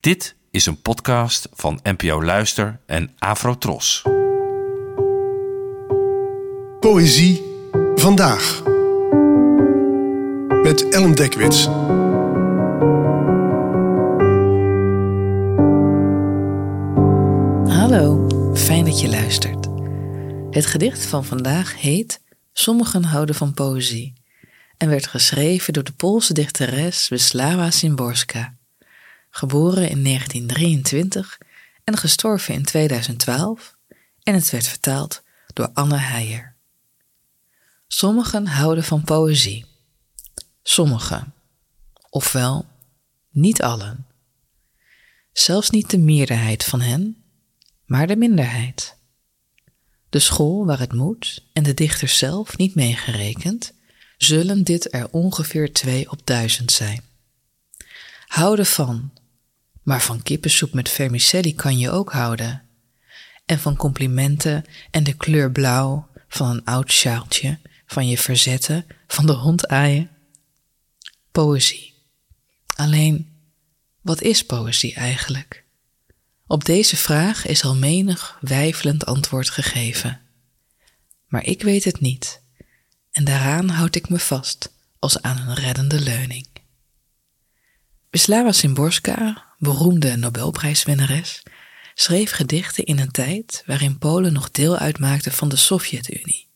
Dit 0.00 0.36
is 0.50 0.66
een 0.66 0.82
podcast 0.82 1.48
van 1.52 1.80
NPO 1.82 2.22
Luister 2.24 2.80
en 2.86 3.14
Afrotros. 3.18 4.02
Poëzie 6.80 7.42
vandaag. 7.94 8.62
Met 10.62 10.88
Ellen 10.88 11.14
Dekwits. 11.14 11.64
Hallo, 17.74 18.26
fijn 18.54 18.84
dat 18.84 19.00
je 19.00 19.08
luistert. 19.08 19.66
Het 20.50 20.66
gedicht 20.66 21.06
van 21.06 21.24
vandaag 21.24 21.80
heet 21.80 22.22
Sommigen 22.52 23.04
houden 23.04 23.34
van 23.34 23.54
poëzie 23.54 24.12
en 24.76 24.88
werd 24.88 25.06
geschreven 25.06 25.72
door 25.72 25.84
de 25.84 25.92
Poolse 25.92 26.32
dichteres 26.32 27.08
Wisława 27.08 27.70
Szymborska, 27.70 28.58
geboren 29.30 29.88
in 29.88 30.04
1923 30.04 31.38
en 31.84 31.96
gestorven 31.96 32.54
in 32.54 32.64
2012 32.64 33.76
en 34.22 34.34
het 34.34 34.50
werd 34.50 34.66
vertaald 34.66 35.22
door 35.52 35.70
Anne 35.74 35.96
Heijer. 35.96 36.56
Sommigen 37.86 38.46
houden 38.46 38.84
van 38.84 39.04
poëzie. 39.04 39.64
Sommigen. 40.62 41.34
Ofwel, 42.10 42.66
niet 43.30 43.62
allen. 43.62 44.06
Zelfs 45.32 45.70
niet 45.70 45.90
de 45.90 45.98
meerderheid 45.98 46.64
van 46.64 46.80
hen, 46.80 47.24
maar 47.84 48.06
de 48.06 48.16
minderheid. 48.16 48.96
De 50.08 50.18
school 50.18 50.66
waar 50.66 50.78
het 50.78 50.92
moet 50.92 51.44
en 51.52 51.62
de 51.62 51.74
dichter 51.74 52.08
zelf 52.08 52.56
niet 52.56 52.74
meegerekend, 52.74 53.72
zullen 54.16 54.64
dit 54.64 54.94
er 54.94 55.10
ongeveer 55.10 55.72
twee 55.72 56.10
op 56.10 56.26
duizend 56.26 56.72
zijn. 56.72 57.02
Houden 58.26 58.66
van, 58.66 59.12
maar 59.82 60.02
van 60.02 60.22
kippensoep 60.22 60.72
met 60.72 60.88
vermicelli 60.88 61.54
kan 61.54 61.78
je 61.78 61.90
ook 61.90 62.12
houden. 62.12 62.62
En 63.46 63.58
van 63.58 63.76
complimenten 63.76 64.64
en 64.90 65.04
de 65.04 65.12
kleur 65.12 65.52
blauw 65.52 66.08
van 66.28 66.50
een 66.50 66.64
oud 66.64 66.92
sjaaltje, 66.92 67.58
van 67.86 68.08
je 68.08 68.18
verzetten, 68.18 68.86
van 69.06 69.26
de 69.26 69.32
hond 69.32 69.68
aaien. 69.68 70.10
Poëzie. 71.30 71.94
Alleen, 72.76 73.28
wat 74.00 74.22
is 74.22 74.44
poëzie 74.44 74.94
eigenlijk? 74.94 75.64
Op 76.46 76.64
deze 76.64 76.96
vraag 76.96 77.46
is 77.46 77.64
al 77.64 77.74
menig 77.74 78.38
wijfelend 78.40 79.06
antwoord 79.06 79.50
gegeven. 79.50 80.20
Maar 81.26 81.44
ik 81.44 81.62
weet 81.62 81.84
het 81.84 82.00
niet, 82.00 82.42
en 83.10 83.24
daaraan 83.24 83.68
houd 83.68 83.94
ik 83.94 84.08
me 84.08 84.18
vast 84.18 84.72
als 84.98 85.22
aan 85.22 85.48
een 85.48 85.54
reddende 85.54 86.00
leuning. 86.00 86.46
Wisława 88.10 88.52
Szymborska, 88.52 89.49
beroemde 89.60 90.16
Nobelprijswinnares, 90.16 91.42
schreef 91.94 92.30
gedichten 92.30 92.84
in 92.84 92.98
een 92.98 93.10
tijd 93.10 93.62
waarin 93.66 93.98
Polen 93.98 94.32
nog 94.32 94.50
deel 94.50 94.76
uitmaakte 94.76 95.30
van 95.30 95.48
de 95.48 95.56
Sovjet-Unie. 95.56 96.48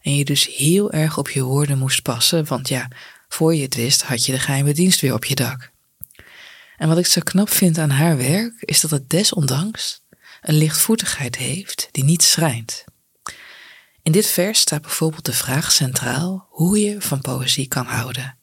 En 0.00 0.16
je 0.16 0.24
dus 0.24 0.46
heel 0.56 0.92
erg 0.92 1.18
op 1.18 1.28
je 1.28 1.42
woorden 1.42 1.78
moest 1.78 2.02
passen, 2.02 2.46
want 2.46 2.68
ja, 2.68 2.90
voor 3.28 3.54
je 3.54 3.62
het 3.62 3.74
wist 3.74 4.02
had 4.02 4.24
je 4.26 4.32
de 4.32 4.38
geheime 4.38 4.74
dienst 4.74 5.00
weer 5.00 5.14
op 5.14 5.24
je 5.24 5.34
dak. 5.34 5.72
En 6.76 6.88
wat 6.88 6.98
ik 6.98 7.06
zo 7.06 7.20
knap 7.24 7.48
vind 7.48 7.78
aan 7.78 7.90
haar 7.90 8.16
werk 8.16 8.52
is 8.60 8.80
dat 8.80 8.90
het 8.90 9.10
desondanks 9.10 10.04
een 10.40 10.56
lichtvoetigheid 10.56 11.36
heeft 11.36 11.88
die 11.90 12.04
niet 12.04 12.22
schrijnt. 12.22 12.84
In 14.02 14.12
dit 14.12 14.26
vers 14.26 14.60
staat 14.60 14.82
bijvoorbeeld 14.82 15.24
de 15.24 15.32
vraag 15.32 15.72
centraal 15.72 16.46
hoe 16.50 16.80
je 16.80 17.00
van 17.00 17.20
poëzie 17.20 17.68
kan 17.68 17.86
houden. 17.86 18.38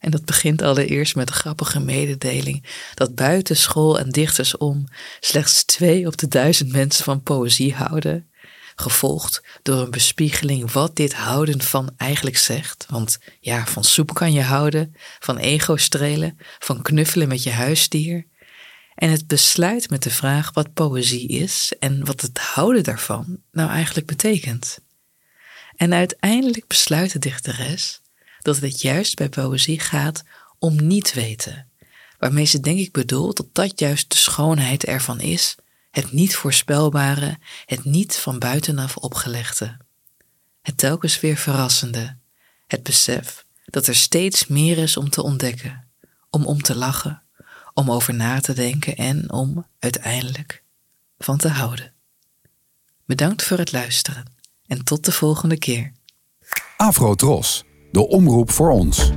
En 0.00 0.10
dat 0.10 0.24
begint 0.24 0.62
allereerst 0.62 1.14
met 1.16 1.26
de 1.26 1.32
grappige 1.32 1.80
mededeling 1.80 2.64
dat 2.94 3.14
buiten 3.14 3.56
school 3.56 3.98
en 3.98 4.10
dichters 4.10 4.56
om 4.56 4.88
slechts 5.20 5.64
twee 5.64 6.06
op 6.06 6.16
de 6.16 6.28
duizend 6.28 6.72
mensen 6.72 7.04
van 7.04 7.22
poëzie 7.22 7.74
houden, 7.74 8.30
gevolgd 8.74 9.42
door 9.62 9.80
een 9.80 9.90
bespiegeling 9.90 10.72
wat 10.72 10.96
dit 10.96 11.14
houden 11.14 11.62
van 11.62 11.90
eigenlijk 11.96 12.36
zegt. 12.36 12.86
Want 12.88 13.18
ja, 13.40 13.66
van 13.66 13.84
soep 13.84 14.14
kan 14.14 14.32
je 14.32 14.42
houden, 14.42 14.94
van 15.18 15.36
ego 15.36 15.76
strelen, 15.76 16.38
van 16.58 16.82
knuffelen 16.82 17.28
met 17.28 17.42
je 17.42 17.50
huisdier. 17.50 18.26
En 18.94 19.10
het 19.10 19.26
besluit 19.26 19.90
met 19.90 20.02
de 20.02 20.10
vraag 20.10 20.50
wat 20.52 20.72
poëzie 20.72 21.28
is 21.28 21.72
en 21.78 22.04
wat 22.04 22.20
het 22.20 22.38
houden 22.38 22.84
daarvan 22.84 23.40
nou 23.52 23.70
eigenlijk 23.70 24.06
betekent. 24.06 24.78
En 25.76 25.94
uiteindelijk 25.94 26.66
besluit 26.66 27.12
de 27.12 27.18
dichteres 27.18 28.00
dat 28.42 28.56
het 28.56 28.80
juist 28.80 29.16
bij 29.16 29.28
poëzie 29.28 29.80
gaat 29.80 30.22
om 30.58 30.86
niet 30.86 31.12
weten, 31.14 31.66
waarmee 32.18 32.44
ze 32.44 32.60
denk 32.60 32.78
ik 32.78 32.92
bedoelt 32.92 33.36
dat 33.36 33.48
dat 33.52 33.80
juist 33.80 34.10
de 34.10 34.16
schoonheid 34.16 34.84
ervan 34.84 35.20
is, 35.20 35.56
het 35.90 36.12
niet 36.12 36.36
voorspelbare, 36.36 37.38
het 37.66 37.84
niet 37.84 38.16
van 38.16 38.38
buitenaf 38.38 38.96
opgelegde. 38.96 39.76
Het 40.62 40.76
telkens 40.78 41.20
weer 41.20 41.36
verrassende, 41.36 42.16
het 42.66 42.82
besef 42.82 43.44
dat 43.64 43.86
er 43.86 43.96
steeds 43.96 44.46
meer 44.46 44.78
is 44.78 44.96
om 44.96 45.10
te 45.10 45.22
ontdekken, 45.22 45.88
om 46.30 46.46
om 46.46 46.62
te 46.62 46.76
lachen, 46.76 47.22
om 47.74 47.90
over 47.90 48.14
na 48.14 48.40
te 48.40 48.52
denken 48.52 48.96
en 48.96 49.32
om 49.32 49.66
uiteindelijk 49.78 50.62
van 51.18 51.38
te 51.38 51.48
houden. 51.48 51.92
Bedankt 53.04 53.42
voor 53.42 53.58
het 53.58 53.72
luisteren 53.72 54.24
en 54.66 54.84
tot 54.84 55.04
de 55.04 55.12
volgende 55.12 55.58
keer. 55.58 55.92
Afro 56.76 57.14
de 57.90 58.08
omroep 58.08 58.50
voor 58.50 58.70
ons. 58.70 59.12